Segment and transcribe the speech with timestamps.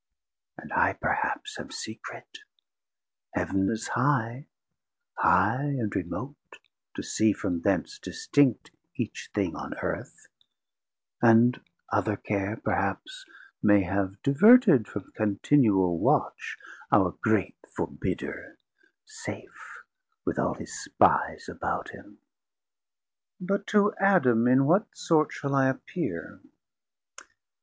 [0.59, 2.39] 810 And I perhaps am secret;
[3.35, 4.47] Heav'n is high,
[5.19, 6.57] High and remote
[6.95, 10.25] to see from thence distinct Each thing on Earth;
[11.21, 11.61] and
[11.91, 13.25] other care perhaps
[13.61, 16.57] May have diverted from continual watch
[16.91, 18.57] Our great Forbidder,
[19.05, 19.83] safe
[20.25, 22.17] with all his Spies About him.
[23.39, 26.41] But to Adam in what sort Shall I appeer?